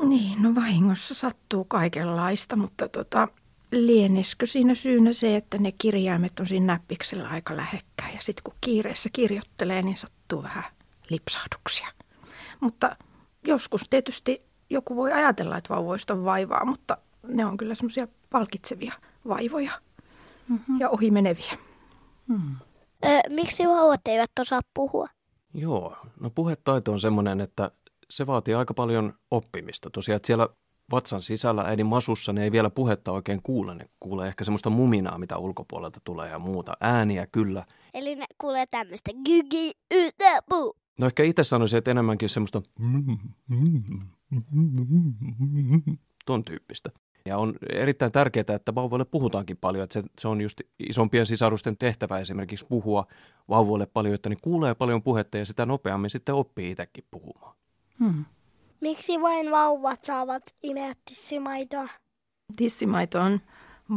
Niin, 0.02 0.42
no 0.42 0.54
vahingossa 0.54 1.14
sattuu 1.14 1.64
kaikenlaista, 1.64 2.56
mutta 2.56 2.88
tota, 2.88 3.28
lieneskö 3.72 4.46
siinä 4.46 4.75
syynä 4.75 5.12
se, 5.12 5.37
että 5.37 5.58
ne 5.58 5.72
kirjaimet 5.72 6.40
on 6.40 6.46
siinä 6.46 6.66
näppiksellä 6.66 7.28
aika 7.28 7.56
lähekkäin 7.56 8.14
ja 8.14 8.20
sitten 8.20 8.42
kun 8.44 8.54
kiireessä 8.61 9.08
kirjoittelee, 9.12 9.82
niin 9.82 9.96
sattuu 9.96 10.42
vähän 10.42 10.64
lipsahduksia. 11.11 11.88
Mutta 12.61 12.96
joskus 13.46 13.87
tietysti 13.90 14.46
joku 14.70 14.96
voi 14.96 15.12
ajatella, 15.12 15.56
että 15.56 15.75
vauvoista 15.75 16.14
on 16.14 16.25
vaivaa, 16.25 16.64
mutta 16.64 16.99
ne 17.26 17.46
on 17.46 17.56
kyllä 17.56 17.75
semmoisia 17.75 18.08
palkitsevia 18.30 18.92
vaivoja 19.28 19.72
mm-hmm. 20.49 20.80
ja 20.80 20.90
ohimeneviä. 20.90 21.52
Mm. 22.28 22.56
Ö, 23.04 23.08
miksi 23.28 23.66
vauvat 23.66 24.00
eivät 24.08 24.30
osaa 24.40 24.61
puhua? 24.75 25.06
Joo, 25.54 25.96
no 26.20 26.30
puhetaito 26.30 26.92
on 26.92 27.00
semmoinen, 27.00 27.40
että 27.40 27.70
se 28.12 28.26
vaatii 28.26 28.54
aika 28.54 28.75
paljon 28.75 29.14
oppimista. 29.31 29.90
Tosiaan, 29.90 30.16
että 30.16 30.26
siellä 30.26 30.49
vatsan 30.90 31.23
sisällä 31.23 31.62
äidin 31.62 31.87
masussa 31.87 32.33
ne 32.33 32.45
ei 32.45 32.52
vielä 32.52 32.71
puhetta 32.71 33.12
oikein 33.12 33.42
kuule. 33.42 33.75
Ne 33.75 33.88
kuulee 34.00 34.28
ehkä 34.28 34.45
semmoista 34.45 34.71
muminaa, 34.71 35.19
mitä 35.19 35.38
ulkopuolelta 35.38 36.00
tulee 36.04 36.31
ja 36.31 36.38
muuta. 36.38 36.73
Ääniä 36.81 37.26
kyllä. 37.26 37.66
Eli 37.95 38.16
ne 38.16 38.25
kuulee 38.38 38.66
tämmöistä 38.66 39.11
gygi 39.25 39.73
ytäpu. 39.95 40.76
No 40.99 41.07
ehkä 41.07 41.23
itse 41.23 41.45
sanoisin, 41.45 41.78
että 41.78 41.90
enemmänkin 41.90 42.28
semmoista 42.28 42.62
ton 46.26 46.45
tyyppistä. 46.45 46.90
Ja 47.26 47.38
on 47.38 47.54
erittäin 47.73 48.12
tärkeää, 48.12 48.54
että 48.54 48.75
vauvoille 48.75 49.04
puhutaankin 49.04 49.57
paljon. 49.57 49.85
Että 49.85 49.92
se, 49.92 50.02
se 50.21 50.28
on 50.28 50.40
just 50.40 50.61
isompien 50.88 51.26
sisarusten 51.26 51.76
tehtävä 51.76 52.19
esimerkiksi 52.19 52.66
puhua 52.66 53.07
vauvoille 53.49 53.87
paljon, 53.87 54.14
että 54.14 54.28
ne 54.28 54.37
kuulee 54.42 54.75
paljon 54.75 55.02
puhetta 55.02 55.38
ja 55.38 55.47
sitä 55.47 55.66
nopeammin 55.66 56.11
sitten 56.11 56.35
oppii 56.35 56.71
itsekin 56.71 57.04
puhumaan. 57.11 57.51
Hmm. 58.02 58.25
Miksi 58.80 59.21
vain 59.21 59.50
vauvat 59.50 60.04
saavat 60.04 60.42
imeä 60.62 60.92
tissimaitoa? 61.04 61.88
Tissimaito 62.56 63.21
on 63.21 63.40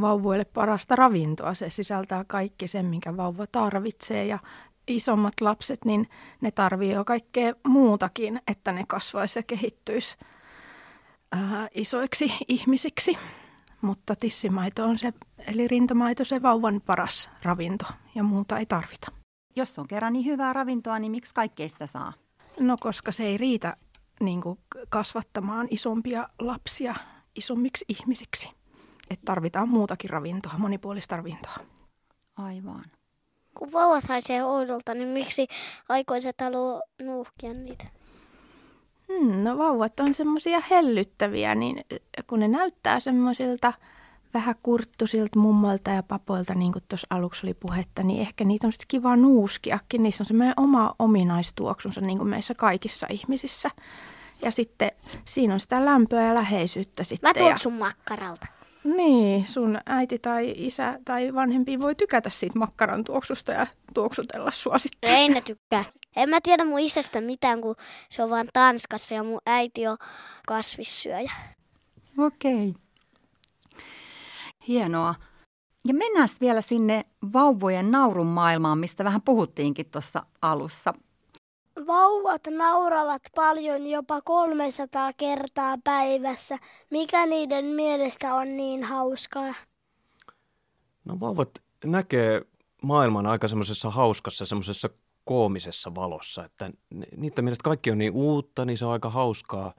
vauvoille 0.01 0.45
parasta 0.45 0.95
ravintoa. 0.95 1.53
Se 1.53 1.69
sisältää 1.69 2.23
kaikki 2.27 2.67
sen, 2.67 2.85
minkä 2.85 3.17
vauva 3.17 3.47
tarvitsee 3.47 4.25
ja 4.25 4.39
isommat 4.87 5.33
lapset, 5.41 5.85
niin 5.85 6.09
ne 6.41 6.51
tarvii 6.51 6.91
jo 6.91 7.05
kaikkea 7.05 7.53
muutakin, 7.67 8.41
että 8.47 8.71
ne 8.71 8.83
kasvaisi 8.87 9.39
ja 9.39 9.43
kehittyisi 9.43 10.17
ää, 11.31 11.67
isoiksi 11.73 12.33
ihmisiksi. 12.47 13.17
Mutta 13.81 14.15
tissimaito 14.15 14.83
on 14.83 14.97
se, 14.97 15.13
eli 15.47 15.67
rintamaito 15.67 16.25
se 16.25 16.41
vauvan 16.41 16.81
paras 16.85 17.29
ravinto 17.43 17.85
ja 18.15 18.23
muuta 18.23 18.57
ei 18.57 18.65
tarvita. 18.65 19.11
Jos 19.55 19.79
on 19.79 19.87
kerran 19.87 20.13
niin 20.13 20.25
hyvää 20.25 20.53
ravintoa, 20.53 20.99
niin 20.99 21.11
miksi 21.11 21.33
kaikkea 21.33 21.69
sitä 21.69 21.87
saa? 21.87 22.13
No 22.59 22.77
koska 22.79 23.11
se 23.11 23.23
ei 23.23 23.37
riitä 23.37 23.77
niin 24.19 24.41
kuin 24.41 24.59
kasvattamaan 24.89 25.67
isompia 25.71 26.29
lapsia 26.39 26.95
isommiksi 27.35 27.85
ihmisiksi. 27.89 28.49
Että 29.09 29.25
tarvitaan 29.25 29.69
muutakin 29.69 30.09
ravintoa, 30.09 30.53
monipuolista 30.57 31.17
ravintoa. 31.17 31.57
Aivan. 32.37 32.85
Kun 33.57 33.71
vauvat 33.71 34.03
haisee 34.09 34.43
oudolta, 34.43 34.93
niin 34.93 35.07
miksi 35.07 35.47
aikuiset 35.89 36.41
haluaa 36.41 36.81
nuuhkia 37.01 37.53
niitä? 37.53 37.85
Hmm, 39.07 39.43
no 39.43 39.57
vauvat 39.57 39.99
on 39.99 40.13
semmoisia 40.13 40.61
hellyttäviä, 40.69 41.55
niin 41.55 41.81
kun 42.27 42.39
ne 42.39 42.47
näyttää 42.47 42.99
semmoisilta 42.99 43.73
vähän 44.35 44.55
kurttusilta 44.63 45.39
mummoilta 45.39 45.91
ja 45.91 46.03
papoilta, 46.03 46.55
niin 46.55 46.71
kuin 46.71 46.83
tuossa 46.87 47.07
aluksi 47.09 47.47
oli 47.47 47.53
puhetta, 47.53 48.03
niin 48.03 48.21
ehkä 48.21 48.43
niitä 48.43 48.67
on 48.67 48.73
sitten 48.73 48.87
kiva 48.87 49.15
nuuskiakin. 49.15 50.03
Niissä 50.03 50.21
on 50.21 50.25
semmoinen 50.25 50.53
oma 50.57 50.95
ominaistuoksunsa 50.99 52.01
niin 52.01 52.17
kuin 52.17 52.29
meissä 52.29 52.53
kaikissa 52.53 53.07
ihmisissä. 53.09 53.69
Ja 54.41 54.51
sitten 54.51 54.91
siinä 55.25 55.53
on 55.53 55.59
sitä 55.59 55.85
lämpöä 55.85 56.27
ja 56.27 56.33
läheisyyttä 56.33 57.03
sitten. 57.03 57.29
Mä 57.29 57.33
tuon 57.33 57.59
sun 57.59 57.73
makkaralta. 57.73 58.47
Niin, 58.83 59.47
sun 59.47 59.77
äiti 59.85 60.19
tai 60.19 60.53
isä 60.57 60.99
tai 61.05 61.33
vanhempi 61.33 61.79
voi 61.79 61.95
tykätä 61.95 62.29
siitä 62.29 62.59
makkaran 62.59 63.03
tuoksusta 63.03 63.51
ja 63.51 63.67
tuoksutella 63.93 64.51
sua 64.51 64.77
sitten. 64.77 65.09
Ei 65.09 65.29
ne 65.29 65.41
tykkää. 65.41 65.83
En 66.15 66.29
mä 66.29 66.41
tiedä 66.43 66.65
mun 66.65 66.79
isästä 66.79 67.21
mitään, 67.21 67.61
kun 67.61 67.75
se 68.09 68.23
on 68.23 68.29
vaan 68.29 68.47
Tanskassa 68.53 69.15
ja 69.15 69.23
mun 69.23 69.41
äiti 69.45 69.87
on 69.87 69.97
kasvissyöjä. 70.47 71.31
Okei. 72.17 72.69
Okay. 72.69 72.84
Hienoa. 74.67 75.15
Ja 75.87 75.93
mennään 75.93 76.29
vielä 76.41 76.61
sinne 76.61 77.05
vauvojen 77.33 77.91
naurun 77.91 78.27
maailmaan, 78.27 78.77
mistä 78.77 79.03
vähän 79.03 79.21
puhuttiinkin 79.21 79.91
tuossa 79.91 80.25
alussa. 80.41 80.93
Vauvat 81.87 82.41
nauravat 82.51 83.21
paljon 83.35 83.87
jopa 83.87 84.21
300 84.21 85.13
kertaa 85.13 85.75
päivässä. 85.83 86.57
Mikä 86.91 87.25
niiden 87.25 87.65
mielestä 87.65 88.35
on 88.35 88.57
niin 88.57 88.83
hauskaa? 88.83 89.53
No 91.05 91.19
vauvat 91.19 91.49
näkee 91.85 92.41
maailman 92.81 93.25
aika 93.25 93.47
semmoisessa 93.47 93.89
hauskassa, 93.89 94.45
semmoisessa 94.45 94.89
koomisessa 95.23 95.95
valossa, 95.95 96.45
että 96.45 96.71
niiden 97.17 97.43
mielestä 97.43 97.63
kaikki 97.63 97.91
on 97.91 97.97
niin 97.97 98.13
uutta, 98.13 98.65
niin 98.65 98.77
se 98.77 98.85
on 98.85 98.91
aika 98.91 99.09
hauskaa 99.09 99.73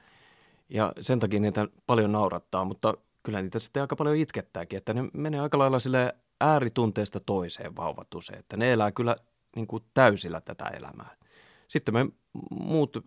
ja 0.69 0.93
sen 1.01 1.19
takia 1.19 1.39
niitä 1.39 1.67
paljon 1.85 2.11
naurattaa, 2.11 2.65
mutta 2.65 2.93
kyllä 3.27 3.41
niitä 3.41 3.59
sitten 3.59 3.81
aika 3.81 3.95
paljon 3.95 4.15
itkettääkin, 4.15 4.77
että 4.77 4.93
ne 4.93 5.03
menee 5.13 5.39
aika 5.39 5.57
lailla 5.57 5.79
sille 5.79 6.15
ääritunteesta 6.41 7.19
toiseen 7.19 7.75
vauvat 7.75 8.13
usein, 8.13 8.39
että 8.39 8.57
ne 8.57 8.73
elää 8.73 8.91
kyllä 8.91 9.15
niin 9.55 9.67
kuin 9.67 9.83
täysillä 9.93 10.41
tätä 10.41 10.65
elämää. 10.65 11.15
Sitten 11.67 11.93
me 11.93 12.05
muut, 12.51 12.97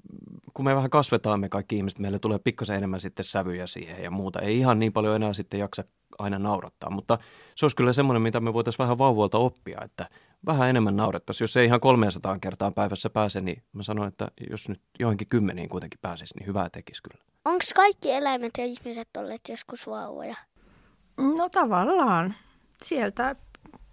kun 0.55 0.65
me 0.65 0.75
vähän 0.75 0.91
kasvetaan 0.91 1.41
me 1.41 1.49
kaikki 1.49 1.77
ihmiset, 1.77 1.99
meille 1.99 2.19
tulee 2.19 2.39
pikkasen 2.39 2.77
enemmän 2.77 3.01
sitten 3.01 3.25
sävyjä 3.25 3.67
siihen 3.67 4.03
ja 4.03 4.11
muuta. 4.11 4.41
Ei 4.41 4.59
ihan 4.59 4.79
niin 4.79 4.93
paljon 4.93 5.17
enää 5.17 5.33
sitten 5.33 5.61
jaksa 5.61 5.85
aina 6.19 6.39
naurattaa, 6.39 6.91
mutta 6.91 7.19
se 7.57 7.65
olisi 7.65 7.77
kyllä 7.77 7.93
semmoinen, 7.93 8.23
mitä 8.23 8.41
me 8.41 8.53
voitaisiin 8.53 8.85
vähän 8.85 8.99
vauvoilta 8.99 9.39
oppia, 9.39 9.81
että 9.85 10.09
vähän 10.47 10.71
enemmän 10.71 10.97
naurettaisiin. 10.97 11.45
Jos 11.45 11.57
ei 11.57 11.67
ihan 11.67 11.81
300 11.81 12.39
kertaa 12.39 12.71
päivässä 12.71 13.11
pääse, 13.11 13.41
niin 13.41 13.63
mä 13.73 13.83
sanoin, 13.83 14.09
että 14.09 14.29
jos 14.51 14.69
nyt 14.69 14.83
johonkin 14.99 15.29
kymmeniin 15.29 15.69
kuitenkin 15.69 16.01
pääsisi, 16.03 16.35
niin 16.39 16.47
hyvää 16.47 16.71
tekisi 16.71 17.03
kyllä. 17.03 17.30
Onko 17.45 17.65
kaikki 17.77 18.13
eläimet 18.13 18.51
ja 18.59 18.65
ihmiset 18.65 19.09
olleet 19.19 19.41
joskus 19.49 19.87
vauvoja? 19.87 20.37
No 21.17 21.49
tavallaan. 21.49 22.35
Sieltä 22.83 23.37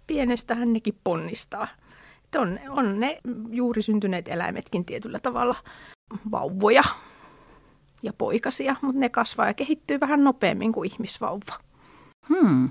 pienestähän 0.06 0.72
nekin 0.72 0.98
ponnistaa. 1.04 1.68
On, 2.36 2.60
on 2.68 3.00
ne 3.00 3.18
juuri 3.50 3.82
syntyneet 3.82 4.28
eläimetkin 4.28 4.84
tietyllä 4.84 5.18
tavalla 5.18 5.56
vauvoja 6.30 6.82
ja 8.02 8.12
poikasia, 8.12 8.76
mutta 8.82 9.00
ne 9.00 9.08
kasvaa 9.08 9.46
ja 9.46 9.54
kehittyy 9.54 10.00
vähän 10.00 10.24
nopeammin 10.24 10.72
kuin 10.72 10.90
ihmisvauva. 10.92 11.58
Hmm. 12.28 12.70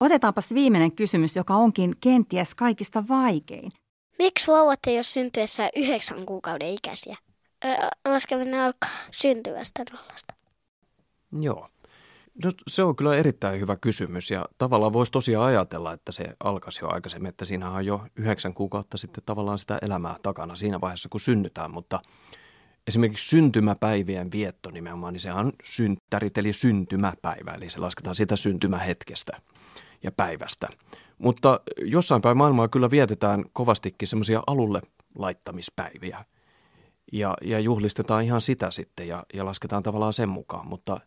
Otetaanpas 0.00 0.54
viimeinen 0.54 0.92
kysymys, 0.92 1.36
joka 1.36 1.54
onkin 1.54 1.94
kenties 2.00 2.54
kaikista 2.54 3.08
vaikein. 3.08 3.72
Miksi 4.18 4.50
vauvat 4.50 4.78
ei 4.86 4.96
ole 4.96 5.02
syntyessä 5.02 5.70
yhdeksän 5.76 6.26
kuukauden 6.26 6.68
ikäisiä? 6.68 7.16
Laskeminen 8.04 8.60
alkaa 8.60 8.90
syntyvästä 9.10 9.82
nollasta? 9.92 10.34
Joo. 11.40 11.68
No, 12.44 12.50
se 12.68 12.82
on 12.82 12.96
kyllä 12.96 13.14
erittäin 13.14 13.60
hyvä 13.60 13.76
kysymys 13.76 14.30
ja 14.30 14.46
tavallaan 14.58 14.92
voisi 14.92 15.12
tosiaan 15.12 15.46
ajatella, 15.46 15.92
että 15.92 16.12
se 16.12 16.24
alkaisi 16.44 16.84
jo 16.84 16.88
aikaisemmin, 16.88 17.28
että 17.28 17.44
siinä 17.44 17.70
on 17.70 17.86
jo 17.86 18.06
yhdeksän 18.16 18.54
kuukautta 18.54 18.98
sitten 18.98 19.24
tavallaan 19.26 19.58
sitä 19.58 19.78
elämää 19.82 20.16
takana 20.22 20.56
siinä 20.56 20.80
vaiheessa, 20.80 21.08
kun 21.08 21.20
synnytään, 21.20 21.70
mutta 21.70 22.00
esimerkiksi 22.86 23.28
syntymäpäivien 23.28 24.32
vietto 24.32 24.70
nimenomaan, 24.70 25.12
niin 25.12 25.20
se 25.20 25.32
on 25.32 25.52
synttärit 25.64 26.38
eli 26.38 26.52
syntymäpäivä, 26.52 27.52
eli 27.52 27.70
se 27.70 27.78
lasketaan 27.78 28.16
sitä 28.16 28.36
syntymähetkestä 28.36 29.40
ja 30.02 30.12
päivästä. 30.12 30.68
Mutta 31.18 31.60
jossain 31.78 32.22
päin 32.22 32.36
maailmaa 32.36 32.68
kyllä 32.68 32.90
vietetään 32.90 33.44
kovastikin 33.52 34.08
semmoisia 34.08 34.42
alulle 34.46 34.82
laittamispäiviä– 35.14 36.24
ja, 37.12 37.36
ja 37.42 37.60
juhlistetaan 37.60 38.24
ihan 38.24 38.40
sitä 38.40 38.70
sitten 38.70 39.08
ja, 39.08 39.24
ja 39.34 39.44
lasketaan 39.44 39.82
tavallaan 39.82 40.12
sen 40.12 40.28
mukaan. 40.28 40.66
Mutta 40.66 41.00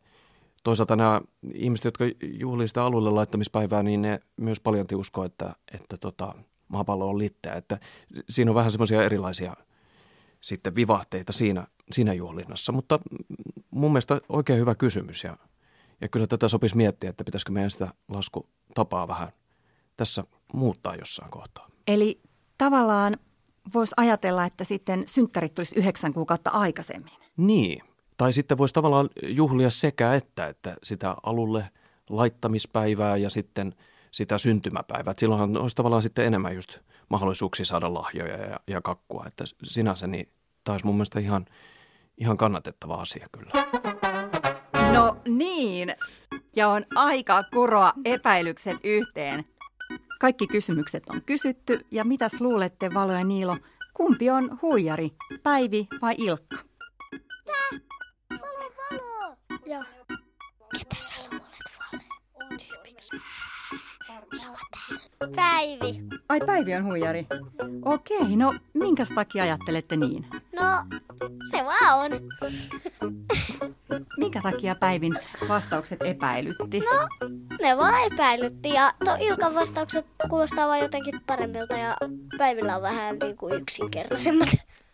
toisaalta 0.64 0.96
nämä 0.96 1.22
ihmiset, 1.54 1.86
jotka 1.86 2.06
juhlii 2.22 2.68
sitä 2.68 2.84
alueelle 2.84 3.10
laittamispäivää, 3.10 3.84
niin 3.84 4.02
ne 4.02 4.20
myös 4.38 4.60
paljon 4.60 4.86
uskoo, 4.96 5.24
että, 5.24 5.54
että 5.74 5.98
tota, 5.98 6.36
maapallo 6.68 7.10
on 7.10 7.18
litteä. 7.18 7.54
Että 7.54 7.80
siinä 8.30 8.52
on 8.52 8.56
vähän 8.56 8.72
semmoisia 8.72 9.04
erilaisia 9.04 9.56
sitten 10.42 10.76
vivahteita 10.76 11.34
siinä, 11.34 11.68
siinä 11.92 12.14
juhlinnassa. 12.14 12.72
Mutta 12.72 13.00
mun 13.72 13.92
mielestä 13.92 14.22
oikein 14.30 14.60
hyvä 14.60 14.76
kysymys 14.76 15.24
ja, 15.24 15.38
ja 16.02 16.10
kyllä 16.10 16.28
tätä 16.28 16.48
sopisi 16.48 16.78
miettiä, 16.78 17.10
että 17.10 17.24
pitäisikö 17.24 17.52
meidän 17.52 17.72
sitä 17.72 17.94
laskutapaa 18.08 19.08
vähän 19.08 19.28
tässä 19.98 20.24
muuttaa 20.54 20.96
jossain 20.96 21.32
kohtaa. 21.32 21.70
Eli 21.88 22.22
tavallaan 22.58 23.18
voisi 23.74 23.94
ajatella, 23.98 24.46
että 24.46 24.64
sitten 24.64 25.04
synttärit 25.08 25.54
tulisi 25.54 25.80
yhdeksän 25.80 26.14
kuukautta 26.14 26.50
aikaisemmin. 26.50 27.14
Niin, 27.38 27.82
Tai 28.18 28.34
sitten 28.34 28.58
voisi 28.58 28.74
tavallaan 28.74 29.10
juhlia 29.28 29.70
sekä 29.70 30.14
että, 30.14 30.48
että 30.48 30.76
sitä 30.84 31.16
alulle 31.24 31.70
laittamispäivää 32.10 33.18
ja 33.18 33.30
sitten 33.30 33.76
sitä 34.12 34.38
syntymäpäivää. 34.38 35.12
Et 35.12 35.20
silloinhan 35.20 35.58
olisi 35.58 35.76
tavallaan 35.76 36.04
sitten 36.04 36.26
enemmän 36.26 36.56
just 36.56 36.78
mahdollisuuksia 37.10 37.66
saada 37.66 37.94
lahjoja 37.94 38.38
ja, 38.38 38.60
ja 38.68 38.82
kakkua. 38.82 39.26
Että 39.28 39.44
sinänsä 39.64 40.08
niin 40.08 40.30
taisi 40.64 40.86
mun 40.86 40.96
mielestä 40.96 41.20
ihan, 41.20 41.46
ihan 42.18 42.38
kannatettava 42.38 42.94
asia 42.94 43.28
kyllä. 43.32 43.52
No 44.94 45.18
niin, 45.28 45.96
ja 46.56 46.70
on 46.70 46.86
aika 46.96 47.44
kuroa 47.54 47.94
epäilykset 48.06 48.78
yhteen. 48.84 49.46
Kaikki 50.24 50.48
kysymykset 50.48 51.04
on 51.10 51.22
kysytty 51.26 51.86
ja 51.92 52.04
mitäs 52.04 52.42
luulette 52.42 52.94
Valo 52.94 53.14
ja 53.14 53.24
Niilo, 53.24 53.58
kumpi 53.94 54.30
on 54.30 54.60
huijari, 54.62 55.12
Päivi 55.44 55.88
vai 56.02 56.16
Ilkka? 56.18 56.56
Valo, 58.32 58.72
valo! 58.92 59.36
Ja 59.66 59.84
ketä 60.78 60.96
sä 61.00 61.16
luulet? 61.32 62.04
Tyypiksi. 62.50 63.12
Päivi. 65.36 66.02
Ai 66.30 66.40
Päivi 66.46 66.76
on 66.76 66.86
huijari. 66.86 67.28
Okei, 67.86 68.36
no 68.36 68.56
minkäs 68.74 69.10
takia 69.10 69.44
ajattelette 69.44 69.98
niin? 69.98 70.26
No, 70.56 71.00
se 71.52 71.66
vaan 71.66 72.00
on. 72.00 72.12
Minkä 74.18 74.42
takia 74.42 74.76
Päivin 74.76 75.14
vastaukset 75.48 76.00
epäilytti? 76.02 76.80
No, 76.80 77.23
ne 77.64 77.78
vaan 77.78 78.14
epäilytti 78.14 78.70
ja 78.70 78.94
to 79.06 79.12
Ilkan 79.20 79.56
vastaukset 79.56 80.06
kuulostaa 80.30 80.68
vaan 80.68 80.80
jotenkin 80.80 81.22
paremmilta 81.26 81.78
ja 81.78 81.98
Päivillä 82.38 82.76
on 82.76 82.82
vähän 82.82 83.20
niin 83.20 83.38
kuin 83.38 83.54
yksinkertaisemmat. 83.54 84.50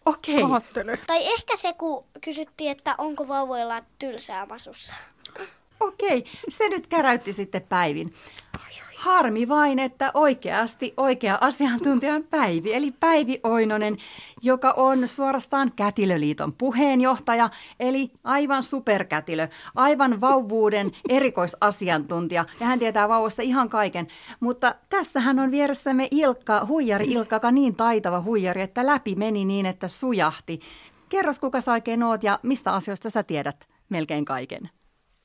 Okei. 0.05 0.43
Ajattele. 0.43 0.99
Tai 1.07 1.27
ehkä 1.27 1.57
se, 1.57 1.73
kun 1.73 2.05
kysyttiin, 2.21 2.71
että 2.71 2.95
onko 2.97 3.27
vauvoilla 3.27 3.81
tylsää 3.99 4.45
masussa. 4.45 4.93
Okei, 5.79 6.25
se 6.49 6.69
nyt 6.69 6.87
käräytti 6.87 7.33
sitten 7.33 7.61
Päivin. 7.61 8.13
Harmi 8.99 9.47
vain, 9.47 9.79
että 9.79 10.11
oikeasti 10.13 10.93
oikea 10.97 11.37
asiantuntija 11.41 12.15
on 12.15 12.23
Päivi, 12.23 12.73
eli 12.73 12.93
Päivi 12.99 13.39
Oinonen, 13.43 13.97
joka 14.41 14.73
on 14.77 15.07
suorastaan 15.07 15.71
Kätilöliiton 15.75 16.53
puheenjohtaja, 16.53 17.49
eli 17.79 18.11
aivan 18.23 18.63
superkätilö, 18.63 19.47
aivan 19.75 20.21
vauvuuden 20.21 20.91
erikoisasiantuntija, 21.09 22.45
ja 22.59 22.65
hän 22.65 22.79
tietää 22.79 23.09
vauvoista 23.09 23.41
ihan 23.41 23.69
kaiken. 23.69 24.07
Mutta 24.39 24.75
tässähän 24.89 25.39
on 25.39 25.51
vieressämme 25.51 26.07
Ilkka, 26.11 26.65
huijari 26.65 27.05
Ilkka, 27.05 27.35
joka 27.35 27.51
niin 27.51 27.75
taitava 27.75 28.21
huijari, 28.21 28.61
että 28.61 28.85
läpi 28.85 29.15
meni 29.15 29.45
niin, 29.45 29.65
että 29.65 29.87
sujahti. 29.87 30.59
Kerros, 31.09 31.39
kuka 31.39 31.61
sä 31.61 31.71
oikein 31.71 32.03
oot 32.03 32.23
ja 32.23 32.39
mistä 32.43 32.73
asioista 32.73 33.09
sä 33.09 33.23
tiedät 33.23 33.67
melkein 33.89 34.25
kaiken? 34.25 34.69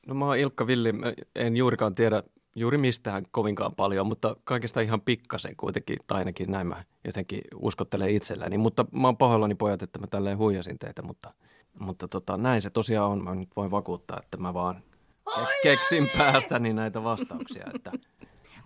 No 0.07 0.13
mä 0.13 0.25
oon 0.25 0.37
Ilkka 0.37 0.67
Villi, 0.67 0.93
Mä 0.93 1.13
en 1.35 1.57
juurikaan 1.57 1.95
tiedä 1.95 2.23
juuri 2.55 2.77
mistään 2.77 3.23
kovinkaan 3.31 3.75
paljon, 3.75 4.07
mutta 4.07 4.35
kaikesta 4.43 4.81
ihan 4.81 5.01
pikkasen 5.01 5.55
kuitenkin, 5.55 5.97
tai 6.07 6.17
ainakin 6.17 6.51
näin 6.51 6.67
mä 6.67 6.83
jotenkin 7.05 7.41
uskottelen 7.55 8.09
itselläni. 8.09 8.57
Mutta 8.57 8.85
mä 8.91 9.07
oon 9.07 9.17
pahoillani 9.17 9.55
pojat, 9.55 9.83
että 9.83 9.99
mä 9.99 10.07
tälleen 10.07 10.37
huijasin 10.37 10.79
teitä, 10.79 11.01
mutta, 11.01 11.33
mutta 11.79 12.07
tota, 12.07 12.37
näin 12.37 12.61
se 12.61 12.69
tosiaan 12.69 13.11
on. 13.11 13.23
Mä 13.23 13.35
nyt 13.35 13.49
voin 13.55 13.71
vakuuttaa, 13.71 14.19
että 14.23 14.37
mä 14.37 14.53
vaan 14.53 14.83
keksin 15.63 16.09
päästäni 16.17 16.73
näitä 16.73 17.03
vastauksia. 17.03 17.65
Että 17.75 17.91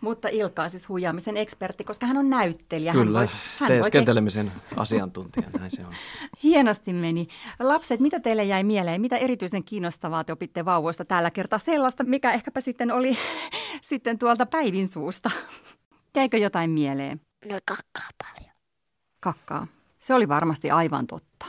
Mutta 0.02 0.28
Ilkka 0.28 0.64
on 0.64 0.70
siis 0.70 0.90
huijaamisen 0.90 1.38
ekspertti, 1.38 1.84
koska 1.84 2.06
hän 2.06 2.18
on 2.18 2.30
näyttelijä. 2.30 2.94
hän 2.94 3.06
kyllä, 3.06 3.20
voi, 3.20 3.28
hän 3.28 3.36
voi 3.60 3.68
te- 3.68 3.74
teeskentelemisen 3.74 4.52
asiantuntija, 4.76 5.50
näin 5.60 5.72
se 5.72 5.86
on. 5.86 5.94
Hienosti 6.44 6.94
meni. 6.94 7.28
Lapset, 7.60 8.00
mitä 8.00 8.20
teille 8.20 8.44
jäi 8.44 8.64
mieleen? 8.64 9.02
Mitä 9.02 9.18
erityisen 9.18 9.64
kiinnostavaa 9.64 10.24
te 10.24 10.34
opitte 10.34 10.66
vauvoista 10.66 11.06
tällä 11.06 11.32
kertaa? 11.32 11.60
Sellaista, 11.60 12.04
mikä 12.04 12.32
ehkäpä 12.32 12.62
sitten 12.62 12.92
oli 12.92 13.18
sitten 13.82 14.18
tuolta 14.18 14.46
Päivin 14.46 14.88
suusta. 14.88 15.32
Jäikö 16.16 16.38
jotain 16.38 16.70
mieleen? 16.70 17.22
No 17.46 17.58
kakkaa 17.66 18.10
paljon. 18.24 18.56
Kakkaa. 19.20 19.68
Se 20.00 20.14
oli 20.14 20.28
varmasti 20.28 20.72
aivan 20.72 21.08
totta. 21.08 21.46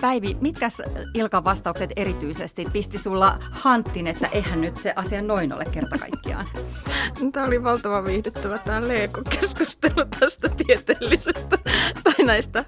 Päivi, 0.00 0.36
mitkä 0.40 0.68
Ilkan 1.14 1.44
vastaukset 1.44 1.90
erityisesti 1.96 2.64
pisti 2.72 2.98
sulla 2.98 3.38
hanttiin, 3.50 4.06
että 4.06 4.28
eihän 4.32 4.60
nyt 4.60 4.76
se 4.76 4.92
asia 4.96 5.22
noin 5.22 5.52
ole 5.52 5.64
kerta 5.64 5.98
kaikkiaan? 5.98 6.46
Tämä 7.32 7.46
oli 7.46 7.64
valtavan 7.64 8.04
viihdyttävä 8.04 8.58
tämä 8.58 8.88
Lego-keskustelu 8.88 10.04
tästä 10.20 10.48
tieteellisestä 10.48 11.58
tai 12.04 12.26
näistä 12.26 12.64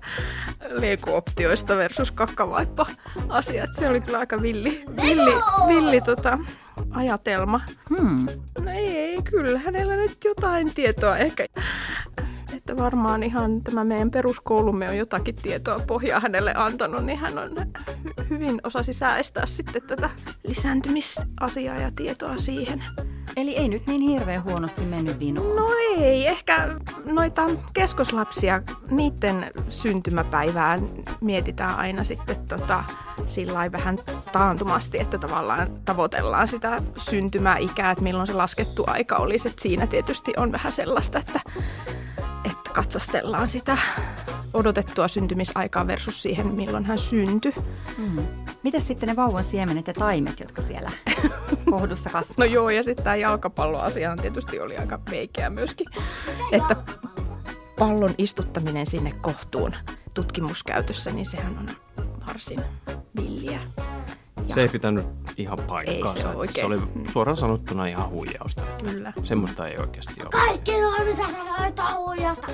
Lego-optioista 0.69 1.77
versus 1.77 2.11
kakkavaippa-asiat. 2.11 3.75
Se 3.75 3.89
oli 3.89 4.01
kyllä 4.01 4.19
aika 4.19 4.43
villi, 4.43 4.85
villi, 5.03 5.35
villi 5.69 6.01
tota, 6.01 6.39
ajatelma. 6.91 7.61
Hmm. 7.99 8.27
No 8.65 8.71
ei, 8.71 8.97
ei, 8.97 9.23
kyllä 9.23 9.59
hänellä 9.59 9.97
nyt 9.97 10.19
jotain 10.25 10.75
tietoa 10.75 11.17
ehkä. 11.17 11.47
Että 12.69 12.83
varmaan 12.83 13.23
ihan 13.23 13.63
tämä 13.63 13.85
meidän 13.85 14.11
peruskoulumme 14.11 14.89
on 14.89 14.97
jotakin 14.97 15.35
tietoa 15.35 15.79
pohjaa 15.87 16.21
hänelle 16.21 16.55
antanut, 16.57 17.05
niin 17.05 17.19
hän 17.19 17.39
on 17.39 17.51
hy- 17.57 18.25
hyvin 18.31 18.61
osasi 18.65 18.93
säästää 18.93 19.47
sitten 19.47 19.83
tätä 19.83 20.11
lisääntymisasiaa 20.47 21.77
ja 21.77 21.91
tietoa 21.97 22.37
siihen. 22.37 22.85
Eli 23.37 23.57
ei 23.57 23.69
nyt 23.69 23.87
niin 23.87 24.01
hirveän 24.01 24.45
huonosti 24.45 24.85
mennyt 24.85 25.19
vinoon. 25.19 25.57
No 25.57 25.69
ei, 25.97 26.27
ehkä 26.27 26.69
noita 27.05 27.47
keskoslapsia, 27.75 28.63
niiden 28.91 29.51
syntymäpäivää 29.69 30.79
mietitään 31.21 31.77
aina 31.77 32.05
sitten 32.05 32.37
tota, 32.49 32.85
sillä 33.27 33.73
vähän 33.73 33.99
taantumasti, 34.33 35.01
että 35.01 35.19
tavallaan 35.19 35.69
tavoitellaan 35.85 36.49
sitä 36.49 36.83
syntymäikää, 36.97 37.91
että 37.91 38.05
milloin 38.05 38.27
se 38.27 38.33
laskettu 38.33 38.85
aika 38.87 39.17
olisi. 39.17 39.49
Et 39.49 39.59
siinä 39.59 39.87
tietysti 39.87 40.33
on 40.37 40.53
vähän 40.53 40.73
sellaista, 40.73 41.19
että 41.19 41.41
katsastellaan 42.79 43.49
sitä 43.49 43.79
odotettua 44.55 45.09
syntymisaikaa 45.09 45.87
versus 45.87 46.23
siihen, 46.23 46.47
milloin 46.47 46.85
hän 46.85 46.99
syntyi. 46.99 47.55
Hmm. 47.97 48.27
Mitäs 48.63 48.87
sitten 48.87 49.09
ne 49.09 49.17
vauvan 49.17 49.45
siemenet 49.45 49.87
ja 49.87 49.93
taimet, 49.95 50.41
jotka 50.41 50.63
siellä 50.63 50.91
kohdussa 51.71 52.11
kasvaa? 52.11 52.35
No 52.39 52.45
joo, 52.45 52.71
ja 52.71 52.83
sitten 52.83 53.05
tämä 53.05 53.17
jalkapalloasia 53.17 54.17
tietysti 54.17 54.61
oli 54.61 54.77
aika 54.77 55.01
veikeä 55.11 55.51
myöskin, 55.51 55.87
että 56.53 56.77
pallon 57.79 58.15
istuttaminen 58.19 58.87
sinne 58.87 59.15
kohtuun 59.21 59.75
tutkimuskäytössä, 60.15 61.11
niin 61.11 61.27
sehän 61.27 61.59
on 61.59 61.69
varsin 62.27 62.61
villiä. 63.17 63.61
Se 64.55 64.63
ei 64.63 64.69
pitänyt 64.69 65.07
ihan 65.37 65.59
paikkaansa. 65.69 66.19
Ei 66.19 66.23
se 66.23 66.29
oikein. 66.29 66.61
se 66.61 66.67
oli 66.67 66.79
suoraan 67.13 67.37
sanottuna 67.37 67.87
ihan 67.87 68.11
huijausta. 68.11 68.63
Kyllä. 68.85 69.13
Semmoista 69.23 69.67
ei 69.67 69.77
oikeasti 69.79 70.15
ole. 70.23 70.31
Kaikki 70.31 70.81
noin, 70.81 71.07
mitä 71.07 71.23
sä 71.23 71.45
sanoit 71.45 71.77
huijausta. 71.97 72.47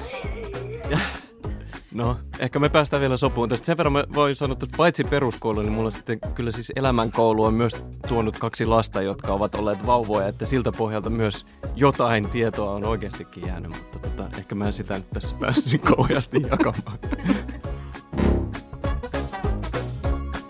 No, 1.95 2.17
ehkä 2.39 2.59
me 2.59 2.69
päästään 2.69 3.01
vielä 3.01 3.17
sopuun 3.17 3.49
tästä. 3.49 3.67
Sen 3.67 3.77
verran 3.77 3.93
mä 3.93 4.05
voin 4.15 4.37
sanoa, 4.37 4.53
että 4.53 4.67
paitsi 4.77 5.05
peruskoulu, 5.05 5.63
niin 5.63 5.73
mulla 5.73 5.91
sitten 5.91 6.19
kyllä 6.35 6.51
siis 6.51 6.73
elämänkoulu 6.77 7.45
on 7.45 7.55
myös 7.55 7.77
tuonut 8.09 8.39
kaksi 8.39 8.67
lasta, 8.67 9.03
jotka 9.03 9.33
ovat 9.33 9.55
olleet 9.55 9.87
vauvoja, 9.87 10.29
että 10.29 10.45
siltä 10.45 10.73
pohjalta 10.73 11.11
myös 11.11 11.47
jotain 11.77 12.29
tietoa 12.29 12.73
on 12.73 12.85
oikeastikin 12.85 13.47
jäänyt, 13.47 13.71
mutta 13.71 13.99
tota, 13.99 14.39
ehkä 14.39 14.55
mä 14.55 14.67
en 14.67 14.73
sitä 14.73 14.95
nyt 14.95 15.11
tässä 15.11 15.37
päässyt 15.41 15.83
kauheasti 15.83 16.43
jakamaan. 16.51 16.99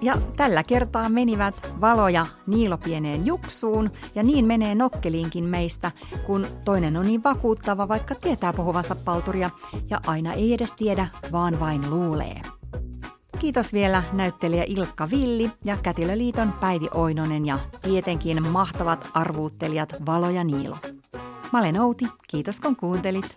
Ja 0.05 0.15
tällä 0.37 0.63
kertaa 0.63 1.09
menivät 1.09 1.55
valoja 1.81 2.27
Niilo 2.47 2.79
pieneen 2.79 3.27
juksuun 3.27 3.91
ja 4.15 4.23
niin 4.23 4.45
menee 4.45 4.75
nokkeliinkin 4.75 5.45
meistä, 5.45 5.91
kun 6.27 6.47
toinen 6.65 6.97
on 6.97 7.07
niin 7.07 7.23
vakuuttava, 7.23 7.89
vaikka 7.89 8.15
tietää 8.15 8.53
puhuvansa 8.53 8.97
palturia 9.05 9.51
ja 9.91 10.01
aina 10.07 10.33
ei 10.33 10.55
edes 10.55 10.73
tiedä, 10.73 11.09
vaan 11.33 11.61
vain 11.61 11.91
luulee. 11.91 12.41
Kiitos 13.39 13.73
vielä 13.73 14.03
näyttelijä 14.13 14.65
Ilkka 14.67 15.11
Villi 15.11 15.51
ja 15.65 15.77
Kätilöliiton 15.77 16.53
Päivi 16.61 16.89
Oinonen 16.95 17.47
ja 17.47 17.59
tietenkin 17.83 18.49
mahtavat 18.49 19.11
arvuuttelijat 19.15 19.95
Valo 20.07 20.31
ja 20.31 20.45
Niilo. 20.45 20.77
Mä 21.53 21.59
olen 21.59 21.81
Outi, 21.81 22.05
kiitos 22.29 22.61
kun 22.61 22.77
kuuntelit. 22.77 23.37